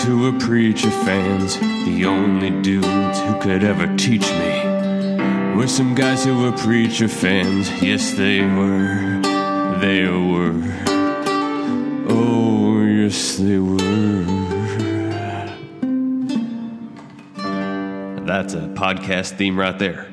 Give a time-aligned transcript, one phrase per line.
[0.00, 1.58] guys who were preacher fans.
[1.58, 7.70] The only dudes who could ever teach me were some guys who were preacher fans.
[7.82, 9.20] Yes, they were.
[9.80, 10.62] They were.
[12.08, 14.24] Oh, yes, they were.
[18.24, 20.06] That's a podcast theme right there.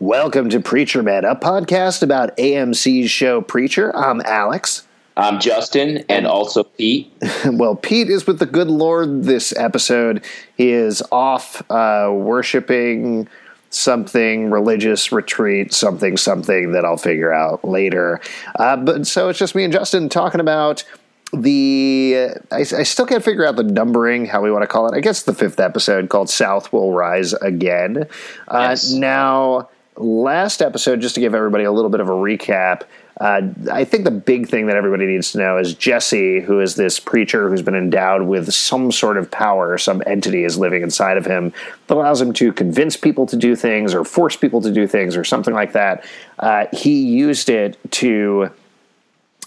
[0.00, 3.94] Welcome to Preacher Man, a podcast about AMC's show Preacher.
[3.94, 4.87] I'm Alex.
[5.18, 7.12] I'm Justin and also Pete.
[7.46, 10.24] well, Pete is with the good Lord this episode.
[10.56, 13.28] He is off uh, worshiping
[13.70, 18.20] something religious retreat, something, something that I'll figure out later.
[18.54, 20.84] Uh, but so it's just me and Justin talking about
[21.32, 24.96] the I, I, still can't figure out the numbering how we want to call it
[24.96, 28.08] i guess the fifth episode called south will rise again
[28.48, 28.90] uh, yes.
[28.92, 32.84] now last episode just to give everybody a little bit of a recap
[33.20, 36.76] uh, I think the big thing that everybody needs to know is Jesse, who is
[36.76, 41.16] this preacher who's been endowed with some sort of power, some entity is living inside
[41.16, 41.52] of him
[41.88, 45.16] that allows him to convince people to do things or force people to do things
[45.16, 46.04] or something like that.
[46.38, 48.50] Uh, he used it to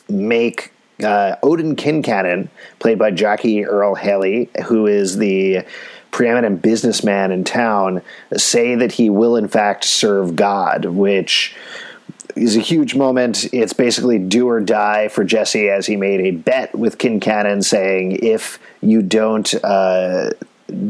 [0.10, 2.50] make uh, Odin Quincannon,
[2.80, 5.66] played by Jackie Earle Haley, who is the
[6.12, 8.02] preeminent businessman in town,
[8.36, 11.56] say that he will in fact serve God, which
[12.36, 13.54] is a huge moment.
[13.54, 17.64] It's basically do or die for Jesse as he made a bet with Kin Quincannon
[17.64, 20.32] saying, if you don't uh,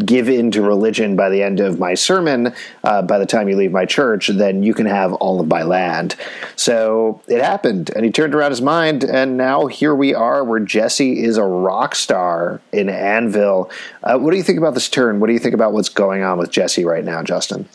[0.06, 2.54] give in to religion by the end of my sermon,
[2.84, 5.64] uh, by the time you leave my church, then you can have all of my
[5.64, 6.16] land.
[6.56, 10.60] So it happened, and he turned around his mind, and now here we are, where
[10.60, 13.72] Jesse is a rock star in Annville.
[14.04, 15.20] Uh, what do you think about this turn?
[15.20, 17.68] What do you think about what's going on with Jesse right now, Justin?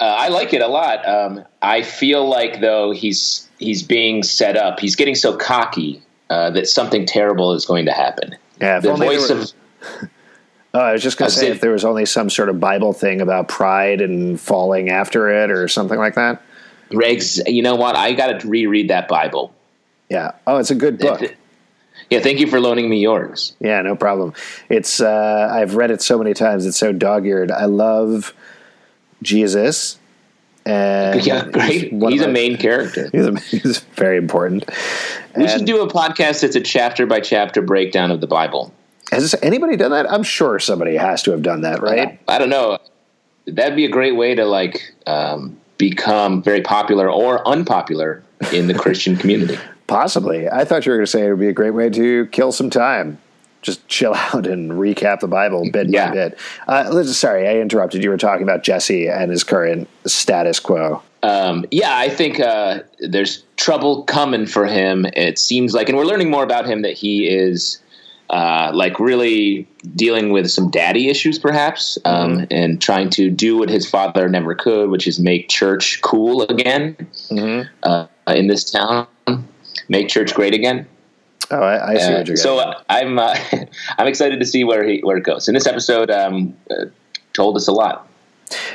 [0.00, 1.06] Uh, I like it a lot.
[1.06, 4.80] Um, I feel like though he's he's being set up.
[4.80, 8.36] He's getting so cocky uh, that something terrible is going to happen.
[8.60, 9.52] Yeah, the voice were, of.
[10.74, 12.92] oh, I was just going to say if there was only some sort of Bible
[12.92, 16.42] thing about pride and falling after it or something like that.
[16.90, 17.96] Regs, you know what?
[17.96, 19.54] I got to reread that Bible.
[20.08, 20.32] Yeah.
[20.46, 21.34] Oh, it's a good book.
[22.10, 23.54] Yeah, thank you for loaning me yours.
[23.60, 24.34] Yeah, no problem.
[24.68, 26.66] It's uh, I've read it so many times.
[26.66, 27.50] It's so dog-eared.
[27.50, 28.34] I love
[29.24, 29.98] Jesus.
[30.66, 31.90] And yeah, great.
[31.92, 33.10] He's, he's a main character.
[33.12, 34.64] He's, a, he's very important.
[35.36, 38.72] We and should do a podcast that's a chapter by chapter breakdown of the Bible.
[39.10, 40.10] Has anybody done that?
[40.10, 42.18] I'm sure somebody has to have done that, right?
[42.26, 42.78] I don't know.
[43.46, 48.74] That'd be a great way to like um, become very popular or unpopular in the
[48.74, 49.58] Christian community.
[49.86, 50.48] Possibly.
[50.48, 52.52] I thought you were going to say it would be a great way to kill
[52.52, 53.18] some time
[53.64, 56.08] just chill out and recap the Bible bit yeah.
[56.08, 56.38] by bit.
[56.68, 58.04] Uh, sorry, I interrupted.
[58.04, 61.02] You were talking about Jesse and his current status quo.
[61.24, 65.06] Um, yeah, I think uh, there's trouble coming for him.
[65.14, 67.80] It seems like, and we're learning more about him that he is
[68.28, 72.44] uh, like really dealing with some daddy issues, perhaps, um, mm-hmm.
[72.50, 76.94] and trying to do what his father never could, which is make church cool again
[77.30, 77.68] mm-hmm.
[77.82, 79.06] Uh, in this town,
[79.88, 80.86] make church great again.
[81.50, 82.36] Oh, I, I see uh, what you're.
[82.36, 83.36] So uh, I'm uh,
[83.98, 85.48] I'm excited to see where he where it goes.
[85.48, 86.86] And this episode um, uh,
[87.32, 88.08] told us a lot.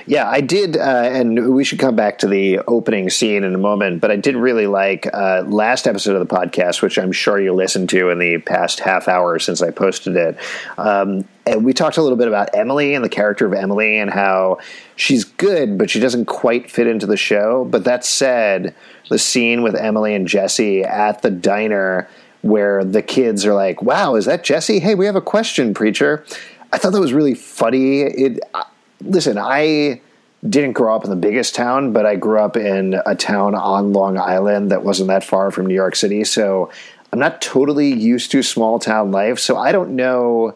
[0.06, 3.58] Yeah, I did, uh, and we should come back to the opening scene in a
[3.58, 4.02] moment.
[4.02, 7.54] But I did really like uh, last episode of the podcast, which I'm sure you
[7.54, 10.38] listened to in the past half hour since I posted it.
[10.78, 14.10] Um, and we talked a little bit about Emily and the character of Emily and
[14.10, 14.60] how
[14.96, 17.66] she's good, but she doesn't quite fit into the show.
[17.66, 18.76] But that said,
[19.10, 22.08] the scene with Emily and Jesse at the diner
[22.42, 24.80] where the kids are like, "Wow, is that Jesse?
[24.80, 26.24] Hey, we have a question, preacher."
[26.72, 28.02] I thought that was really funny.
[28.02, 28.64] It uh,
[29.02, 30.02] listen, I
[30.48, 33.92] didn't grow up in the biggest town, but I grew up in a town on
[33.92, 36.72] Long Island that wasn't that far from New York City, so
[37.12, 40.56] I'm not totally used to small town life, so I don't know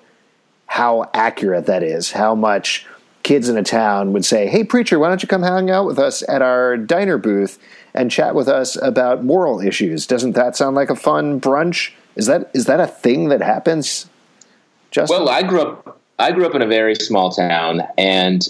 [0.67, 2.11] how accurate that is.
[2.11, 2.85] How much
[3.23, 5.97] kids in a town would say, "Hey, preacher, why don't you come hang out with
[5.97, 7.57] us at our diner booth?"
[7.93, 10.07] and chat with us about moral issues.
[10.07, 11.91] Doesn't that sound like a fun brunch?
[12.15, 14.09] Is that is that a thing that happens?
[14.91, 15.17] Justin?
[15.17, 18.47] Well, I grew up I grew up in a very small town, and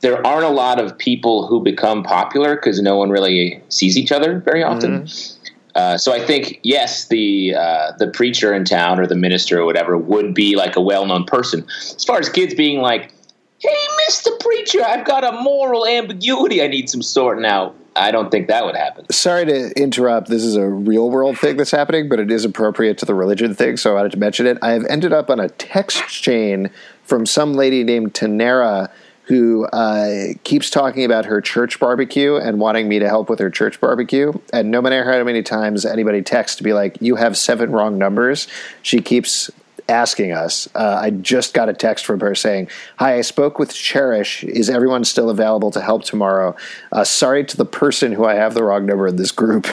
[0.00, 4.12] there aren't a lot of people who become popular because no one really sees each
[4.12, 5.02] other very often.
[5.02, 5.38] Mm-hmm.
[5.74, 9.64] Uh, so I think yes, the uh, the preacher in town or the minister or
[9.64, 11.66] whatever would be like a well known person.
[11.80, 13.12] As far as kids being like,
[13.62, 18.30] "Hey, Mister Preacher, I've got a moral ambiguity I need some sorting out." I don't
[18.30, 19.04] think that would happen.
[19.12, 20.28] Sorry to interrupt.
[20.28, 23.54] This is a real world thing that's happening, but it is appropriate to the religion
[23.54, 24.56] thing, so I wanted to mention it.
[24.62, 26.70] I have ended up on a text chain
[27.04, 28.90] from some lady named Tanera
[29.24, 33.50] who uh, keeps talking about her church barbecue and wanting me to help with her
[33.50, 34.32] church barbecue.
[34.52, 37.98] And no matter how many times anybody texts to be like, "You have seven wrong
[37.98, 38.48] numbers,"
[38.82, 39.50] she keeps
[39.92, 40.68] asking us.
[40.74, 44.42] Uh, I just got a text from her saying, "Hi, I spoke with Cherish.
[44.42, 46.56] Is everyone still available to help tomorrow?
[46.90, 49.66] Uh, sorry to the person who I have the wrong number in this group."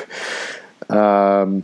[0.89, 1.63] Um,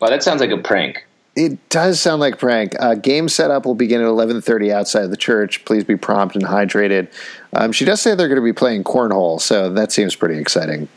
[0.00, 1.06] well, that sounds like a prank.
[1.36, 2.74] It does sound like prank.
[2.80, 5.64] Uh, game setup will begin at 11:30 outside of the church.
[5.64, 7.08] Please be prompt and hydrated.
[7.52, 10.88] Um, she does say they're going to be playing cornhole, so that seems pretty exciting.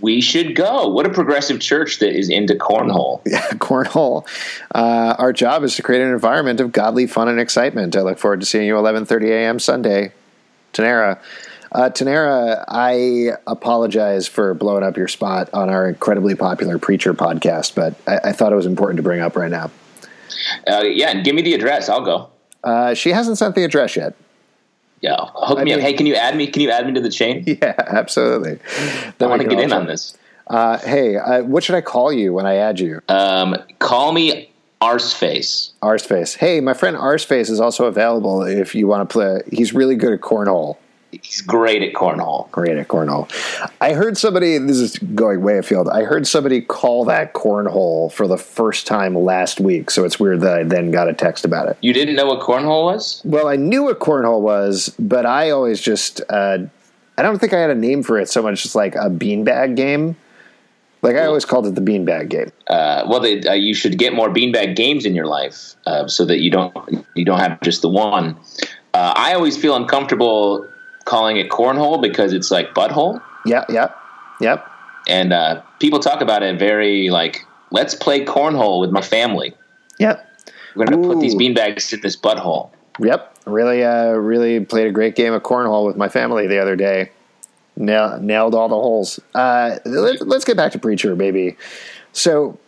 [0.00, 0.88] We should go.
[0.88, 3.20] What a progressive church that is into cornhole.
[3.26, 4.26] Yeah, cornhole.
[4.74, 7.96] Uh, our job is to create an environment of godly fun and excitement.
[7.96, 9.58] I look forward to seeing you 11:30 a.m.
[9.58, 10.12] Sunday,
[10.72, 11.18] Tanera.
[11.70, 17.74] Uh, Tanera, I apologize for blowing up your spot on our incredibly popular preacher podcast,
[17.74, 19.70] but I, I thought it was important to bring up right now.
[20.66, 21.88] Uh, yeah, give me the address.
[21.88, 22.30] I'll go.
[22.64, 24.14] Uh, she hasn't sent the address yet.
[25.00, 25.80] Yeah, hook I me mean, up.
[25.80, 26.46] Hey, can you add me?
[26.48, 27.44] Can you add me to the chain?
[27.46, 28.58] Yeah, absolutely.
[29.20, 30.16] I want to get in on this.
[30.46, 33.00] Uh, hey, uh, what should I call you when I add you?
[33.08, 34.50] Um, call me
[34.80, 35.72] Arseface.
[35.82, 36.36] Arseface.
[36.36, 39.42] Hey, my friend Arseface is also available if you want to play.
[39.52, 40.76] He's really good at cornhole
[41.10, 42.50] he's great at cornhole.
[42.50, 43.30] Great at cornhole.
[43.80, 44.58] I heard somebody.
[44.58, 45.88] This is going way afield.
[45.88, 49.90] I heard somebody call that cornhole for the first time last week.
[49.90, 51.78] So it's weird that I then got a text about it.
[51.80, 53.22] You didn't know what cornhole was?
[53.24, 56.20] Well, I knew what cornhole was, but I always just.
[56.28, 56.58] Uh,
[57.16, 59.74] I don't think I had a name for it so much as like a beanbag
[59.74, 60.16] game.
[61.02, 62.50] Like I always called it the beanbag game.
[62.66, 66.24] Uh, well, they, uh, you should get more beanbag games in your life uh, so
[66.24, 68.36] that you don't you don't have just the one.
[68.94, 70.66] Uh, I always feel uncomfortable
[71.08, 73.20] calling it cornhole because it's like butthole.
[73.46, 73.90] Yeah, yeah,
[74.40, 74.66] yep.
[75.08, 79.54] And uh, people talk about it very like, let's play cornhole with my family.
[79.98, 80.24] Yep.
[80.76, 82.70] We're going to put these beanbags in this butthole.
[83.00, 83.34] Yep.
[83.46, 87.10] Really, uh, really played a great game of cornhole with my family the other day.
[87.76, 89.18] Nailed, nailed all the holes.
[89.34, 91.56] Uh, let, let's get back to Preacher, baby.
[92.12, 92.58] So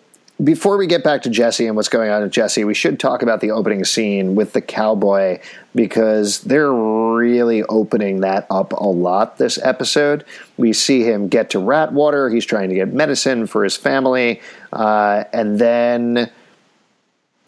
[0.42, 3.22] before we get back to Jesse and what's going on with Jesse, we should talk
[3.22, 5.40] about the opening scene with the cowboy
[5.74, 10.24] because they're really opening that up a lot this episode.
[10.56, 12.32] We see him get to Ratwater.
[12.32, 14.40] He's trying to get medicine for his family.
[14.72, 16.30] Uh, and then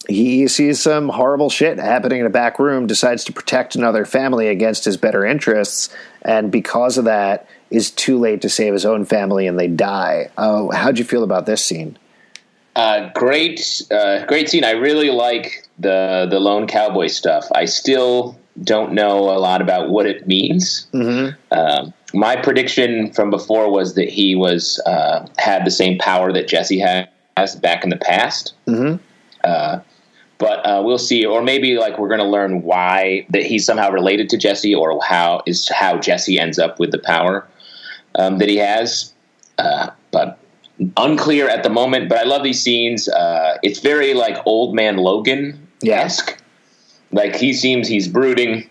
[0.08, 4.48] he sees some horrible shit happening in a back room, decides to protect another family
[4.48, 5.88] against his better interests.
[6.22, 10.30] And because of that, is too late to save his own family and they die.
[10.36, 11.96] Uh, how'd you feel about this scene?
[12.74, 14.64] Uh, great, uh, great scene.
[14.64, 17.46] I really like the the lone cowboy stuff.
[17.54, 20.86] I still don't know a lot about what it means.
[20.92, 21.38] Mm-hmm.
[21.50, 26.48] Uh, my prediction from before was that he was uh, had the same power that
[26.48, 28.54] Jesse has back in the past.
[28.66, 29.02] Mm-hmm.
[29.44, 29.80] Uh,
[30.38, 33.90] but uh, we'll see, or maybe like we're going to learn why that he's somehow
[33.90, 37.46] related to Jesse, or how is how Jesse ends up with the power
[38.14, 39.12] um, that he has.
[40.10, 40.38] but
[40.96, 43.08] unclear at the moment, but I love these scenes.
[43.08, 46.30] Uh, it's very like old man Logan esque.
[46.30, 46.36] Yeah.
[47.12, 48.68] Like he seems he's brooding.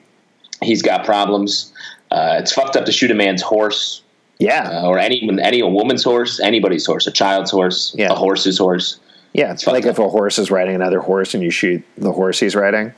[0.62, 1.74] He's got problems.
[2.10, 4.02] Uh, it's fucked up to shoot a man's horse.
[4.40, 8.12] Yeah, uh, or any any a woman's horse, anybody's horse, a child's horse, yeah.
[8.12, 9.00] a horse's horse.
[9.34, 9.92] Yeah, it's, like up.
[9.92, 12.92] if a horse is riding another horse and you shoot the horse he's riding.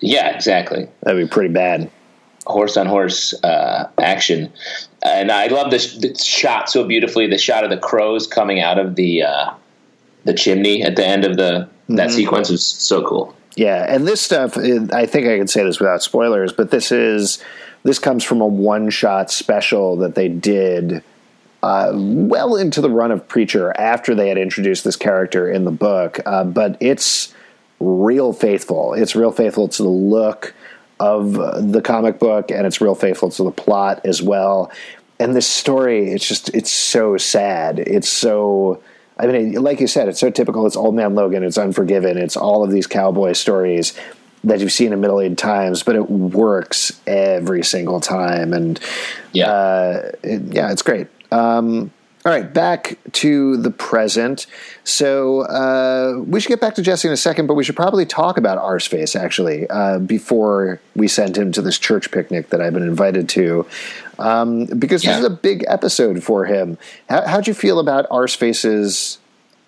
[0.00, 0.88] Yeah, exactly.
[1.02, 1.90] That'd be pretty bad
[2.46, 4.52] horse on horse uh, action.
[5.02, 7.26] And I love this, this, shot so beautifully.
[7.26, 9.54] The shot of the crows coming out of the uh,
[10.24, 12.16] the chimney at the end of the that mm-hmm.
[12.16, 13.36] sequence is so cool.
[13.56, 17.42] Yeah, and this stuff, I think I can say this without spoilers, but this is
[17.84, 21.02] this comes from a one shot special that they did.
[21.62, 25.70] Uh, well into the run of Preacher after they had introduced this character in the
[25.70, 27.32] book, uh, but it's
[27.80, 28.92] real faithful.
[28.92, 30.54] It's real faithful to the look,
[31.00, 31.32] of
[31.72, 34.70] the comic book, and it's real faithful to the plot as well.
[35.18, 37.78] And this story, it's just it's so sad.
[37.78, 38.82] It's so.
[39.16, 40.66] I mean, like you said, it's so typical.
[40.66, 41.44] It's Old Man Logan.
[41.44, 42.18] It's Unforgiven.
[42.18, 43.94] It's all of these cowboy stories
[44.42, 48.52] that you've seen a million times, but it works every single time.
[48.52, 48.80] And
[49.32, 51.06] yeah, uh, it, yeah, it's great.
[51.30, 51.92] Um,
[52.26, 54.46] all right, back to the present.
[54.82, 58.06] So uh, we should get back to Jesse in a second, but we should probably
[58.06, 62.72] talk about Arseface actually uh, before we send him to this church picnic that I've
[62.72, 63.66] been invited to,
[64.18, 65.10] um, because yeah.
[65.10, 66.78] this is a big episode for him.
[67.10, 69.18] How, how'd you feel about Arseface's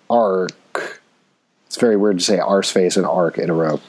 [0.08, 1.02] arc?
[1.66, 3.80] It's very weird to say Arseface and arc in a row.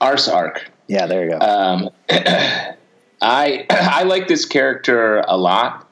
[0.00, 0.68] Arse arc.
[0.88, 1.38] Yeah, there you go.
[1.38, 5.86] Um, I I like this character a lot.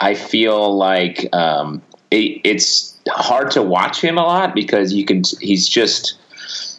[0.00, 5.22] I feel like um, it, it's hard to watch him a lot because you can.
[5.40, 6.18] He's just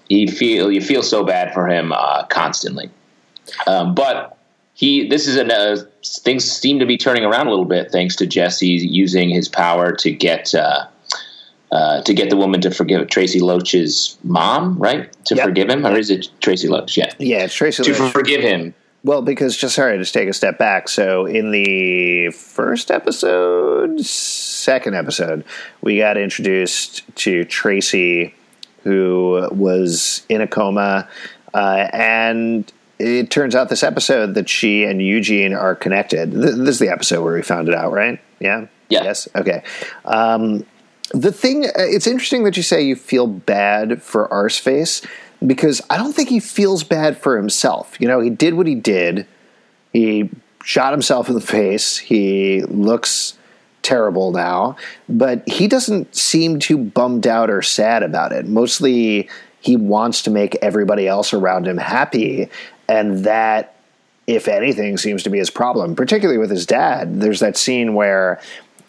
[0.10, 2.90] he feel you feel so bad for him uh, constantly.
[3.68, 4.38] Um, but
[4.74, 8.16] he this is a uh, things seem to be turning around a little bit thanks
[8.18, 10.88] to Jesse using his power to get uh,
[11.72, 15.12] uh, to get the woman to forgive Tracy Loach's mom, right?
[15.25, 15.46] To Yep.
[15.46, 16.98] forgive him, or is it Tracy Loach?
[16.98, 18.12] Yeah, Yeah, Tracy to Loach.
[18.12, 18.74] forgive him.
[19.03, 20.88] Well, because just sorry, just take a step back.
[20.88, 25.43] So in the first episode, second episode,
[25.81, 28.36] we got introduced to Tracy,
[28.84, 31.08] who was in a coma,
[31.53, 36.31] uh, and it turns out this episode that she and Eugene are connected.
[36.31, 38.20] Th- This is the episode where we found it out, right?
[38.39, 38.67] Yeah.
[38.89, 39.03] Yeah.
[39.03, 39.27] Yes.
[39.36, 39.63] Okay.
[40.05, 40.63] Um,
[41.13, 45.03] the thing, uh, it's interesting that you say you feel bad for Arseface
[45.45, 48.00] because I don't think he feels bad for himself.
[48.00, 49.25] You know, he did what he did.
[49.93, 50.29] He
[50.63, 51.98] shot himself in the face.
[51.98, 53.38] He looks
[53.81, 54.75] terrible now,
[55.10, 58.45] but he doesn't seem too bummed out or sad about it.
[58.48, 59.29] Mostly,
[59.60, 62.50] he wants to make everybody else around him happy,
[62.88, 63.75] and that,
[64.27, 67.21] if anything, seems to be his problem, particularly with his dad.
[67.21, 68.39] There's that scene where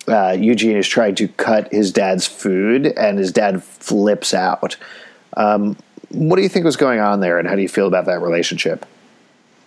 [0.09, 4.77] uh, Eugene is trying to cut his dad's food, and his dad flips out.
[5.37, 5.77] Um,
[6.13, 8.21] what do you think was going on there, and how do you feel about that
[8.21, 8.87] relationship?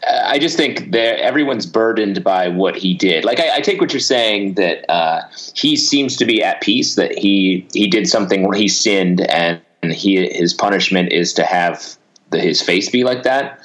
[0.07, 3.25] I just think that everyone's burdened by what he did.
[3.25, 5.21] Like I, I take what you're saying that uh,
[5.55, 9.61] he seems to be at peace that he he did something where he sinned and
[9.83, 11.97] he his punishment is to have
[12.29, 13.59] the, his face be like that.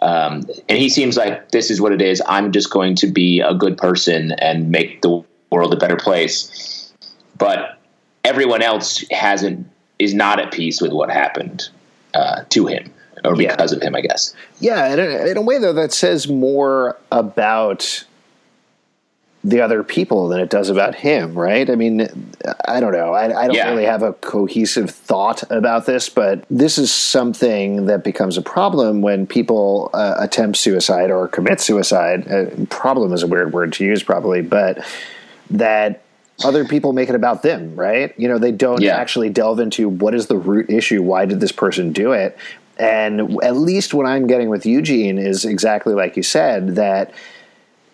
[0.00, 2.22] Um, and he seems like this is what it is.
[2.26, 6.92] I'm just going to be a good person and make the world a better place.
[7.38, 7.78] But
[8.24, 11.68] everyone else hasn't is not at peace with what happened
[12.14, 12.92] uh, to him
[13.24, 13.50] or Yeah.
[13.54, 13.94] because of him.
[13.94, 14.34] I guess.
[14.60, 18.04] Yeah, in a, in a way, though, that says more about
[19.44, 21.68] the other people than it does about him, right?
[21.68, 22.06] I mean,
[22.64, 23.12] I don't know.
[23.12, 23.70] I, I don't Yeah.
[23.70, 29.02] really have a cohesive thought about this, but this is something that becomes a problem
[29.02, 32.30] when people uh, attempt suicide or commit suicide.
[32.30, 34.78] Uh, problem is a weird word to use, probably, but
[35.50, 36.01] that
[36.44, 38.12] other people make it about them, right?
[38.18, 38.96] You know, they don't Yeah.
[38.96, 41.02] actually delve into what is the root issue.
[41.02, 42.36] Why did this person do it?
[42.78, 47.12] And at least what I'm getting with Eugene is exactly like you said that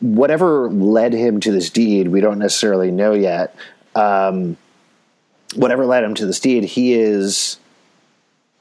[0.00, 3.54] whatever led him to this deed, we don't necessarily know yet.
[3.94, 4.56] Um,
[5.56, 7.58] whatever led him to this deed, he is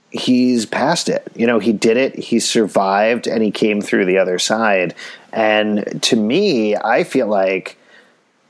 [0.10, 1.28] he's past it.
[1.36, 4.96] You know, he did it, he survived, and he came through the other side.
[5.32, 7.78] And to me, I feel like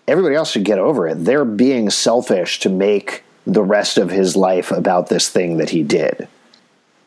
[0.08, 1.16] everybody else should get over it.
[1.16, 5.84] They're being selfish to make the rest of his life about this thing that he
[5.84, 6.28] did.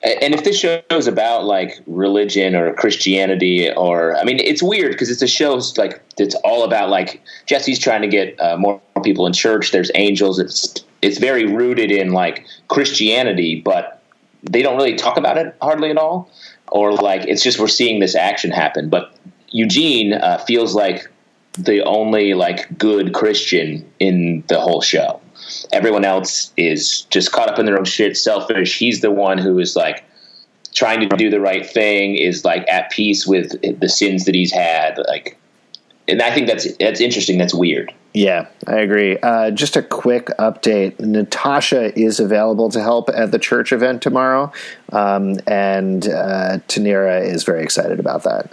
[0.03, 4.93] and if this show is about like religion or Christianity or I mean it's weird
[4.93, 8.81] because it's a show like it's all about like Jesse's trying to get uh, more
[9.03, 14.03] people in church there's angels it's it's very rooted in like Christianity but
[14.43, 16.31] they don't really talk about it hardly at all
[16.73, 19.15] or like it's just we're seeing this action happen but
[19.51, 21.11] Eugene uh, feels like
[21.59, 25.21] the only like good Christian in the whole show
[25.73, 28.79] everyone else is just caught up in their own shit, selfish.
[28.79, 30.05] He's the one who is like
[30.75, 34.53] trying to do the right thing, is like at peace with the sins that he's
[34.53, 34.99] had.
[35.09, 35.39] Like,
[36.09, 37.39] and I think that's that's interesting.
[37.39, 37.93] That's weird.
[38.13, 39.19] Yeah, I agree.
[39.19, 44.53] Uh, just a quick update Natasha is available to help at the church event tomorrow,
[44.93, 48.51] um, and uh, Tanira is very excited about that.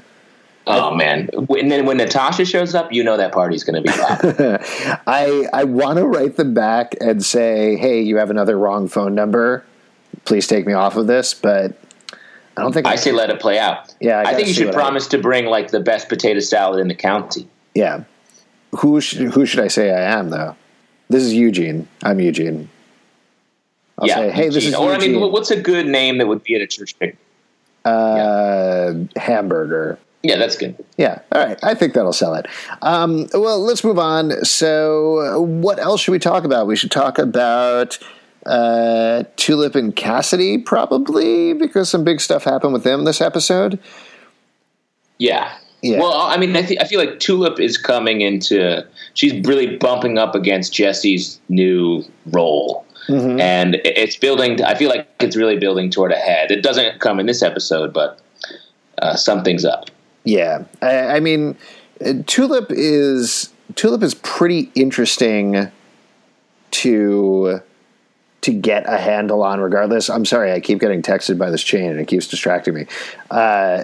[0.67, 1.29] Oh man!
[1.33, 4.99] And then when Natasha shows up, you know that party's going to be loud.
[5.07, 9.15] I I want to write them back and say, "Hey, you have another wrong phone
[9.15, 9.63] number.
[10.25, 11.79] Please take me off of this." But
[12.57, 13.95] I don't think I say let it play out.
[14.01, 16.39] Yeah, I I, think you should what I- promise to bring like the best potato
[16.39, 17.47] salad in the county.
[17.73, 18.03] Yeah,
[18.77, 20.55] who should who should I say I am though?
[21.09, 21.87] This is Eugene.
[22.03, 22.69] I'm Eugene.
[23.97, 26.43] I'll yeah, say, "Hey, this is or I mean, what's a good name that would
[26.43, 27.17] be at a church picnic?
[27.87, 29.99] uh, hamburger.
[30.23, 30.75] Yeah, that's good.
[30.97, 31.19] Yeah.
[31.31, 31.57] All right.
[31.63, 32.47] I think that'll sell it.
[32.81, 34.43] Um, well, let's move on.
[34.43, 36.67] So, what else should we talk about?
[36.67, 37.97] We should talk about
[38.45, 43.79] uh, Tulip and Cassidy, probably, because some big stuff happened with them this episode.
[45.19, 45.51] Yeah.
[45.83, 45.99] Yeah.
[45.99, 48.85] Well, I mean, I, th- I feel like Tulip is coming into.
[49.13, 53.39] She's really bumping up against Jesse's new role, Mm-hmm.
[53.39, 54.61] and it's building.
[54.63, 56.51] I feel like it's really building toward a head.
[56.51, 58.19] It doesn't come in this episode, but
[59.01, 59.85] uh, something's up.
[60.27, 60.65] Yeah.
[60.81, 61.57] I, I mean,
[62.05, 65.71] uh, Tulip is Tulip is pretty interesting
[66.71, 67.61] to
[68.41, 70.09] to get a handle on regardless.
[70.09, 72.85] I'm sorry i keep getting texted by this chain and it keeps distracting me.
[73.31, 73.83] Uh,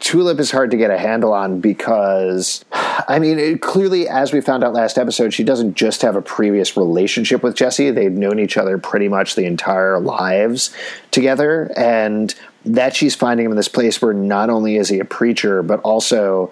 [0.00, 4.40] tulip is hard to get a handle on because i mean it, clearly as we
[4.40, 7.90] found out last episode she doesn't just have a previous relationship with jesse.
[7.90, 10.74] They've known each other pretty much the entire lives
[11.10, 11.72] together.
[11.76, 12.34] And
[12.66, 15.80] that she's finding him in this place where not only is he a preacher but
[15.80, 16.50] also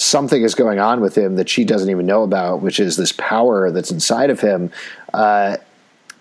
[0.00, 3.12] something is going on with him that she doesn't even know about, which is this
[3.12, 4.72] power that's inside of him.
[5.12, 5.58] Uh,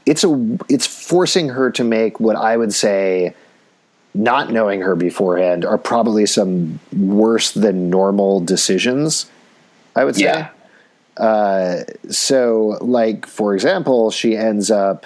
[0.05, 3.35] it's a it's forcing her to make what I would say,
[4.13, 9.29] not knowing her beforehand, are probably some worse than normal decisions.
[9.95, 10.23] I would say.
[10.23, 10.49] Yeah.
[11.15, 15.05] Uh, so, like for example, she ends up.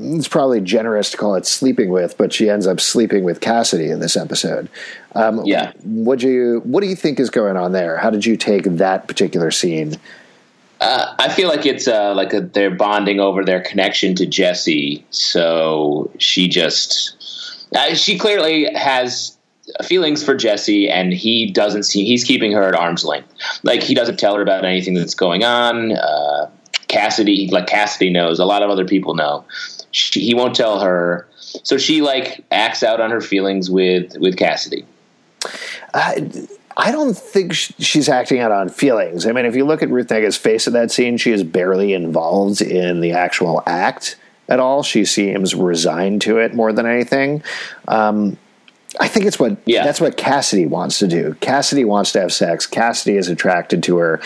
[0.00, 3.90] It's probably generous to call it sleeping with, but she ends up sleeping with Cassidy
[3.90, 4.68] in this episode.
[5.14, 5.72] Um, Yeah.
[5.82, 7.96] What do you What do you think is going on there?
[7.96, 9.96] How did you take that particular scene?
[10.80, 15.04] Uh, I feel like it's uh, like a, they're bonding over their connection to Jesse.
[15.10, 19.36] So she just, uh, she clearly has
[19.82, 22.04] feelings for Jesse, and he doesn't see.
[22.04, 23.32] He's keeping her at arm's length.
[23.64, 25.92] Like he doesn't tell her about anything that's going on.
[25.92, 26.50] Uh,
[26.86, 28.38] Cassidy, like Cassidy knows.
[28.38, 29.44] A lot of other people know.
[29.90, 31.26] She, he won't tell her.
[31.38, 34.84] So she like acts out on her feelings with with Cassidy.
[35.94, 36.30] I,
[36.76, 39.26] I don't think sh- she's acting out on feelings.
[39.26, 41.92] I mean, if you look at Ruth Negga's face in that scene, she is barely
[41.94, 44.16] involved in the actual act
[44.48, 44.82] at all.
[44.82, 47.42] She seems resigned to it more than anything.
[47.86, 48.36] Um,
[49.00, 49.84] I think it's what Yeah.
[49.84, 51.34] that's what Cassidy wants to do.
[51.40, 52.66] Cassidy wants to have sex.
[52.66, 54.20] Cassidy is attracted to her.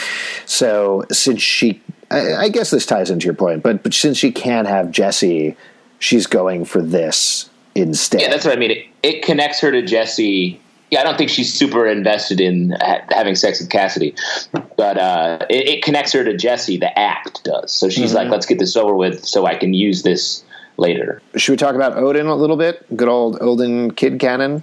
[0.46, 4.30] So since she, I, I guess this ties into your point, but but since she
[4.30, 5.56] can't have Jesse,
[5.98, 8.20] she's going for this instead.
[8.20, 8.70] Yeah, that's what I mean.
[8.70, 10.60] It, it connects her to Jesse.
[10.90, 14.14] Yeah, I don't think she's super invested in ha- having sex with Cassidy,
[14.76, 16.76] but uh, it, it connects her to Jesse.
[16.76, 17.72] The act does.
[17.72, 20.44] So she's like, "Let's get this over with, so I can use this
[20.76, 22.84] later." Should we talk about Odin a little bit?
[22.94, 24.62] Good old Odin Quincannon.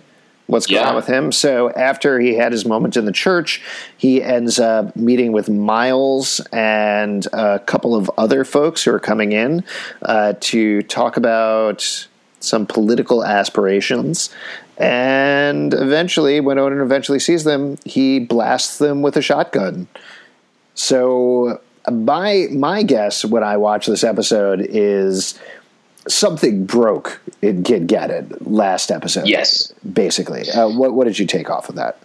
[0.50, 0.89] What's going Yeah.
[0.89, 1.32] on with him?
[1.32, 3.62] So after he had his moment in the church,
[3.96, 9.32] he ends up meeting with Miles and a couple of other folks who are coming
[9.32, 9.63] in
[10.01, 12.08] uh, to talk about
[12.39, 14.32] some political aspirations.
[14.77, 19.88] And eventually, when Odin eventually sees them, he blasts them with a shotgun.
[20.74, 21.59] So
[21.92, 25.38] my my guess when I watch this episode is
[26.09, 29.27] something broke in Quincannon last episode.
[29.27, 29.74] Yes.
[29.93, 30.50] basically.
[30.50, 31.98] Uh, what what did you take off of that?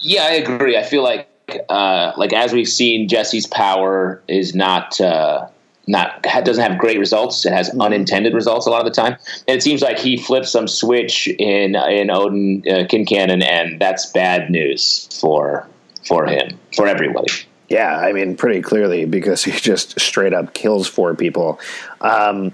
[0.00, 0.76] Yeah, I agree.
[0.76, 1.28] I feel like,
[1.68, 5.46] uh, like as we've seen, Jesse's power is not uh,
[5.86, 7.44] not doesn't have great results.
[7.46, 9.16] It has unintended results a lot of the time,
[9.48, 14.06] and it seems like he flipped some switch in in Odin uh, Quincannon, and that's
[14.06, 15.66] bad news for
[16.04, 17.32] for him for everybody.
[17.68, 21.58] Yeah, I mean, pretty clearly because he just straight up kills four people.
[22.00, 22.52] Um,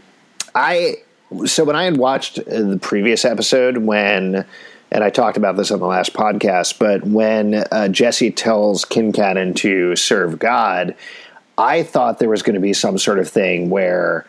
[0.59, 0.97] I
[1.47, 4.44] so when I had watched the previous episode when.
[4.90, 9.55] And I talked about this on the last podcast, but when uh, Jesse tells Quincannon
[9.57, 10.94] to serve God,
[11.59, 14.25] I thought there was going to be some sort of thing where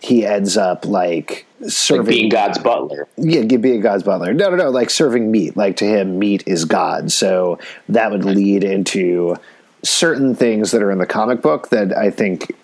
[0.00, 3.08] he ends up like serving Like being God's butler.
[3.16, 4.34] yeah, being God's butler.
[4.34, 4.70] No, no, no.
[4.70, 5.56] Like serving meat.
[5.56, 7.10] Like to him, meat is God.
[7.10, 9.36] So that would lead into
[9.82, 12.54] certain things that are in the comic book that I think,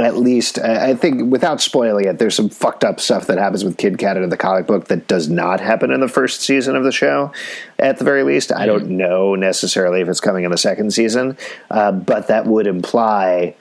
[0.00, 3.76] at least, I think without spoiling it, there's some fucked up stuff that happens with
[3.76, 6.90] Quincannon in the comic book that does not happen in the first season of the
[6.90, 7.32] show.
[7.78, 11.38] At the very least, I don't know necessarily if it's coming in the second season,
[11.70, 13.54] uh, but that would imply.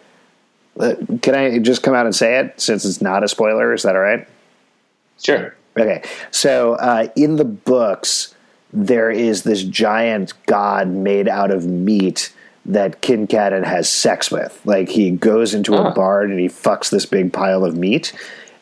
[0.79, 3.71] Uh, can I just come out and say it since it's not a spoiler?
[3.71, 4.27] Is that all right?
[5.21, 5.55] Sure.
[5.77, 8.33] Okay, so uh, in the books,
[8.71, 12.33] there is this giant god made out of meat
[12.65, 14.59] that Quincannon has sex with.
[14.65, 15.93] Like he goes into a Ah.
[15.93, 18.13] barn and he fucks this big pile of meat.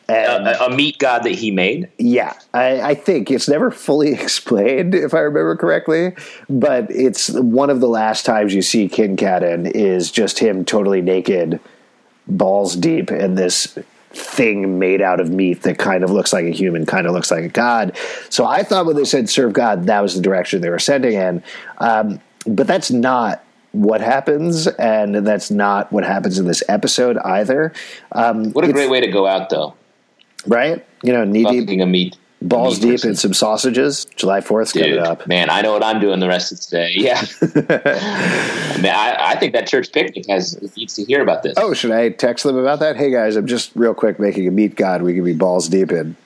[0.08, 1.88] And A, a meat god that he made.
[1.98, 6.14] yeah, I, I think it's never fully explained, if I remember correctly.
[6.50, 11.60] But it's one of the last times you see Quincannon is just him totally naked,
[12.26, 13.78] balls deep in this
[14.10, 17.30] thing made out of meat that kind of looks like a human, kind of looks
[17.30, 17.96] like a god.
[18.28, 21.14] So I thought when they said serve God, that was the direction they were sending
[21.14, 21.42] in.
[21.78, 27.72] Um, but that's not what happens, and that's not what happens in this episode either.
[28.12, 29.74] Um, What a great way to go out, though.
[30.46, 30.84] right?
[31.02, 32.16] You know, knee deep Fucking a meat.
[32.42, 33.10] balls meat deep person.
[33.10, 34.04] in some sausages.
[34.16, 35.26] July 4th coming up.
[35.26, 36.92] man, I know what I'm doing the rest of today.
[36.96, 37.22] Yeah,
[38.80, 41.54] man, I, I think that church picnic has needs to hear about this.
[41.56, 42.96] Oh, should I text them about that?
[42.96, 45.90] Hey guys, I'm just real quick making a meat god we can be balls deep
[45.92, 46.16] in.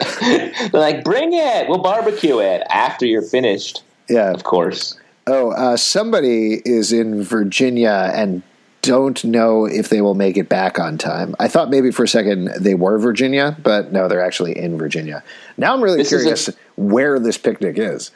[0.20, 1.68] They're like, bring it.
[1.68, 4.30] We'll barbecue it after you're finished, Yeah.
[4.32, 4.98] of course.
[5.30, 8.42] Oh, uh, somebody is in Virginia and
[8.82, 11.34] don't know if they will make it back on time.
[11.38, 15.22] I thought maybe for a second they were Virginia, but no, they're actually in Virginia.
[15.56, 18.10] Now I'm really This curious a- where this picnic is.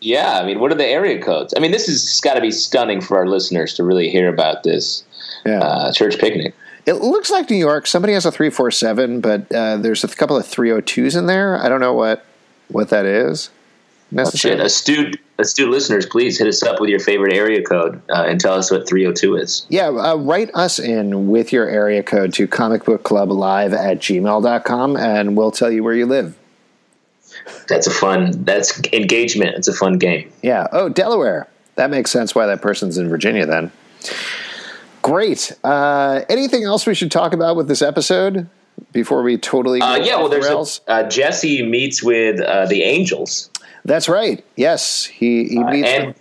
[0.00, 1.54] Yeah, I mean, what are the area codes?
[1.56, 4.64] I mean, this has got to be stunning for our listeners to really hear about
[4.64, 5.04] this
[5.46, 5.60] Yeah.
[5.60, 6.54] uh, church picnic.
[6.86, 7.86] It looks like New York.
[7.86, 11.56] Somebody has a 347, but uh, there's a couple of 302s in there.
[11.62, 12.24] I don't know what
[12.68, 13.50] what that is.
[14.10, 14.58] necessarily.
[14.58, 18.40] Shit, astute, astute listeners, please hit us up with your favorite area code uh, and
[18.40, 19.66] tell us what 302 is.
[19.68, 25.50] Yeah, uh, write us in with your area code to comicbookclublive at gmail.com and we'll
[25.50, 26.36] tell you where you live.
[27.68, 29.56] That's a fun, that's engagement.
[29.56, 30.30] It's a fun game.
[30.42, 30.68] Yeah.
[30.72, 31.48] Oh, Delaware.
[31.76, 33.72] That makes sense why that person's in Virginia then.
[35.00, 35.52] Great.
[35.64, 38.48] Uh, anything else we should talk about with this episode
[38.92, 43.50] before we totally Uh, yeah, well, there's a, uh, Jesse meets with uh, the Angels.
[43.84, 44.44] That's right.
[44.56, 45.88] Yes, he he meets.
[45.88, 46.14] and- them.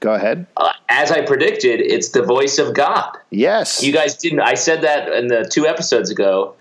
[0.00, 0.46] Go ahead.
[0.58, 3.16] Uh, as I predicted, it's the voice of God.
[3.30, 3.82] Yes.
[3.82, 4.40] You guys didn't.
[4.40, 6.54] I said that in the two episodes ago,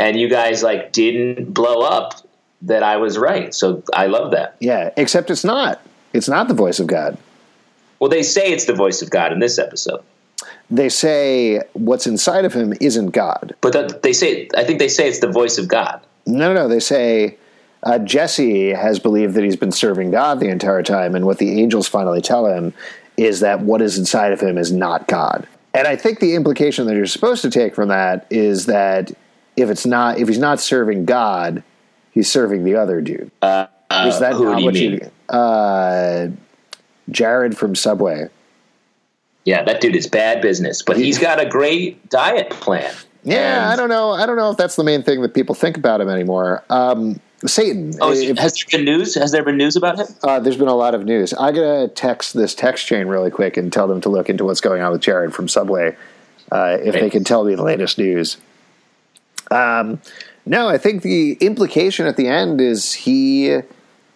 [0.00, 2.14] and you guys like didn't blow up
[2.62, 3.54] that I was right.
[3.54, 4.56] So I love that.
[4.58, 4.90] yeah.
[4.96, 5.80] Except it's not.
[6.12, 7.16] It's not the voice of God.
[8.00, 10.02] Well, they say it's the voice of God in this episode,
[10.68, 13.54] They say what's inside of him isn't God.
[13.60, 16.00] but that, they say I think they say it's the voice of God.
[16.26, 16.68] No, no, no.
[16.68, 17.36] They say
[17.82, 21.60] uh, Jesse has believed that he's been serving God the entire time, and what the
[21.60, 22.74] angels finally tell him
[23.16, 25.46] is that what is inside of him is not God.
[25.74, 29.12] And I think the implication that you're supposed to take from that is that
[29.56, 31.62] if it's not, if he's not serving God,
[32.12, 33.30] he's serving the other dude.
[33.42, 33.66] Uh,
[34.06, 34.92] is that who not do you what mean?
[34.92, 35.10] you?
[35.36, 36.28] Uh,
[37.10, 38.28] Jared from Subway.
[39.44, 42.92] Yeah, that dude is bad business, but he's got a great diet plan.
[43.24, 44.10] Yeah, And- I don't know.
[44.10, 46.62] I don't know if that's the main thing that people think about him anymore.
[46.70, 47.94] Um, Satan.
[48.00, 49.14] Oh, If- has there been news?
[49.14, 50.06] Has there been news about him?
[50.22, 51.32] Uh, there's been a lot of news.
[51.34, 54.60] I gotta text this text chain really quick and tell them to look into what's
[54.60, 55.96] going on with Jared from Subway,
[56.50, 58.38] uh, if they can tell me the latest news.
[59.50, 60.00] Um,
[60.44, 63.60] no, I think the implication at the end is he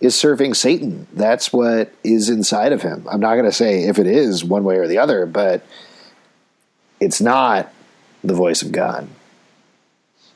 [0.00, 1.06] is serving Satan.
[1.12, 3.06] That's what is inside of him.
[3.08, 5.64] I'm not going to say if it is one way or the other, but
[7.00, 7.72] it's not
[8.24, 9.08] the voice of God.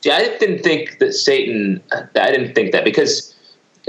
[0.01, 1.81] See, I didn't think that Satan.
[1.91, 3.35] I didn't think that because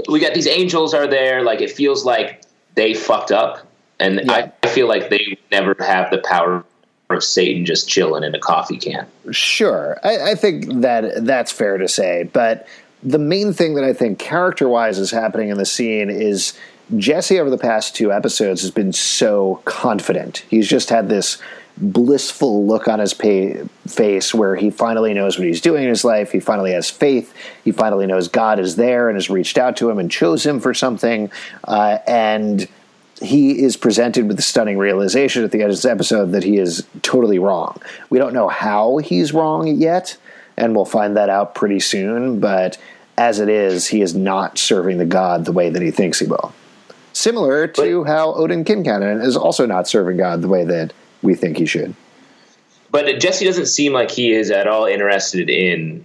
[0.09, 1.43] we got these angels are there.
[1.43, 2.43] Like it feels like
[2.75, 3.67] they fucked up,
[3.99, 4.31] and Yeah.
[4.31, 6.63] I, I feel like they never have the power
[7.09, 9.07] of Satan just chilling in a coffee can.
[9.31, 12.29] Sure, I, I think that that's fair to say.
[12.31, 12.67] But
[13.01, 16.53] the main thing that I think character-wise is happening in the scene is
[16.97, 20.45] Jesse over the past two episodes has been so confident.
[20.49, 21.37] He's just had this
[21.79, 26.03] blissful look on his pa- face where he finally knows what he's doing in his
[26.03, 26.31] life.
[26.31, 27.33] He finally has faith.
[27.63, 30.59] He finally knows God is there and has reached out to him and chose him
[30.59, 31.31] for something.
[31.63, 32.67] Uh, and
[33.21, 36.57] he is presented with the stunning realization at the end of this episode that he
[36.57, 37.81] is totally wrong.
[38.09, 40.17] We don't know how he's wrong yet,
[40.57, 42.39] and we'll find that out pretty soon.
[42.39, 42.77] But
[43.17, 46.27] as it is, he is not serving the god the way that he thinks he
[46.27, 46.53] will.
[47.11, 51.57] Similar to how Odin Quincannon is also not serving God the way that we think
[51.57, 51.93] he should.
[52.91, 56.03] But Jesse doesn't seem like he is at all interested in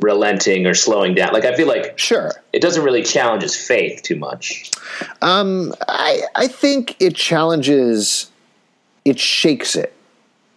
[0.00, 1.32] relenting or slowing down.
[1.32, 2.32] Like I feel like Sure.
[2.52, 4.70] it doesn't really challenge his faith too much.
[5.20, 8.30] Um, I I think it challenges,
[9.04, 9.92] it shakes it,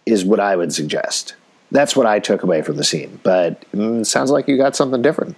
[0.06, 1.34] is what I would suggest.
[1.70, 3.20] That's what I took away from the scene.
[3.22, 5.36] But mm, sounds like you got something different.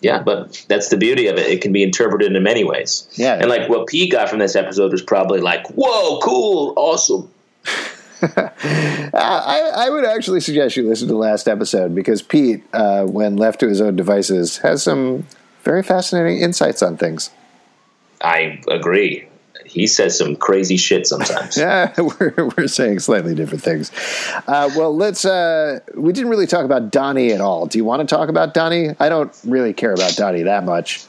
[0.00, 1.46] Yeah, but that's the beauty of it.
[1.46, 3.08] It can be interpreted in many ways.
[3.14, 3.34] Yeah.
[3.34, 7.30] And like what Pete got from this episode was probably like, whoa, cool, awesome.
[8.22, 13.36] I, I would actually suggest you listen to the last episode because Pete, uh, when
[13.36, 15.26] left to his own devices, has some
[15.64, 17.30] very fascinating insights on things.
[18.22, 19.28] I agree.
[19.66, 21.56] He says some crazy shit sometimes.
[21.66, 23.90] Yeah, we're, we're saying slightly different things.
[24.46, 25.24] Uh, well, let's.
[25.24, 27.66] Uh, we didn't really talk about Donnie at all.
[27.66, 28.90] Do you want to talk about Donnie?
[29.00, 31.04] I don't really care about Donnie that much.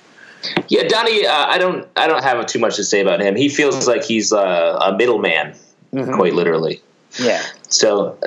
[0.67, 3.35] Yeah, Donnie, uh, I don't, I don't have too much to say about him.
[3.35, 5.55] He feels like he's uh, a middleman,
[5.91, 6.81] quite literally.
[7.19, 7.43] Yeah.
[7.69, 8.17] So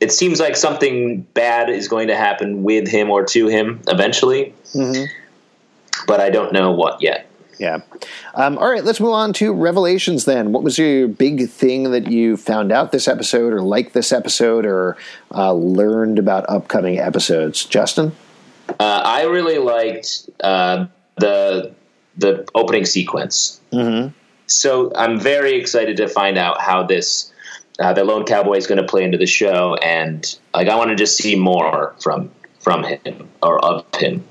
[0.00, 4.54] it seems like something bad is going to happen with him or to him eventually,
[6.06, 7.28] but I don't know what yet.
[7.58, 7.78] Yeah.
[8.34, 10.52] Um, all right, let's move on to revelations then.
[10.52, 14.66] What was your big thing that you found out this episode or liked this episode
[14.66, 14.96] or
[15.34, 17.64] uh, learned about upcoming episodes?
[17.64, 18.12] Justin?
[18.68, 21.72] Uh, I really liked uh, the
[22.18, 23.60] the opening sequence.
[23.72, 24.08] Mm-hmm.
[24.46, 27.32] So I'm very excited to find out how this
[27.78, 30.90] uh, the Lone Cowboy is going to play into the show, and like I want
[30.90, 32.30] to just see more from
[32.60, 34.24] from him or of him.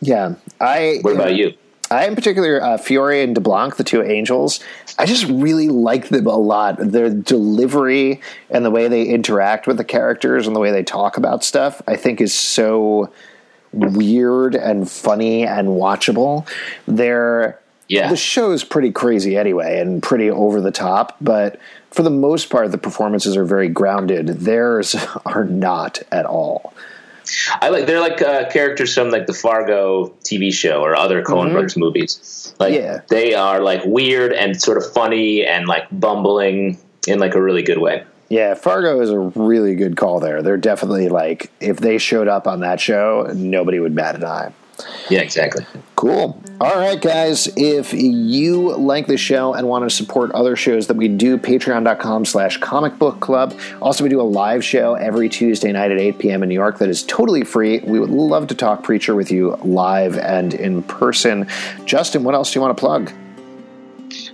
[0.00, 0.34] Yeah.
[0.60, 1.54] I What about you?
[1.90, 4.60] I, in particular, uh, Fiore and DeBlanc, the two angels,
[4.96, 6.76] I just really like them a lot.
[6.78, 11.16] Their delivery and the way they interact with the characters and the way they talk
[11.16, 13.12] about stuff, I think, is so
[13.72, 16.46] weird and funny and watchable.
[16.86, 17.58] They're
[17.90, 18.08] Yeah.
[18.08, 21.58] the is pretty crazy anyway and pretty over the top, but
[21.90, 24.28] for the most part, the performances are very grounded.
[24.28, 24.94] Theirs
[25.26, 26.72] are not at all.
[27.60, 31.48] I like they're like uh, characters from like the Fargo TV show or other Coen
[31.48, 31.52] Mhm.
[31.52, 32.54] Brothers movies.
[32.58, 33.00] Like Yeah.
[33.08, 37.62] they are like weird and sort of funny and like bumbling in like a really
[37.62, 38.04] good way.
[38.28, 40.42] Yeah, Fargo is a really good call there.
[40.42, 44.52] They're definitely like if they showed up on that show, nobody would bat an eye.
[45.08, 45.64] Yeah, exactly.
[45.96, 46.40] Cool.
[46.60, 47.48] All right, guys.
[47.56, 52.24] If you like the show and want to support other shows that we do, patreon.com
[52.24, 53.58] slash comic book club.
[53.80, 56.42] Also, we do a live show every Tuesday night at 8 p.m.
[56.42, 57.80] in New York that is totally free.
[57.80, 61.46] We would love to talk Preacher with you live and in person.
[61.84, 63.12] Justin, what else do you want to plug?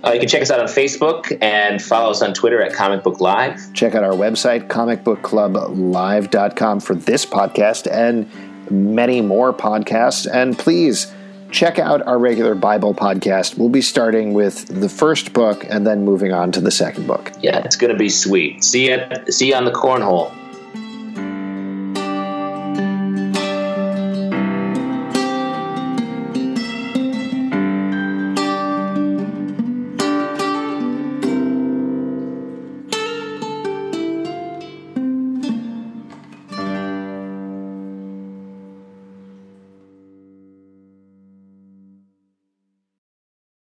[0.03, 3.03] Uh, you can check us out on Facebook and follow us on Twitter at Comic
[3.03, 3.73] Book Live.
[3.73, 8.29] Check out our website, comicbookclublive.com, for this podcast and
[8.71, 10.27] many more podcasts.
[10.31, 11.11] And please
[11.51, 13.57] check out our regular Bible podcast.
[13.57, 17.31] We'll be starting with the first book and then moving on to the second book.
[17.41, 18.63] Yeah, it's going to be sweet.
[18.63, 18.99] See you,
[19.29, 20.36] see you on the cornhole.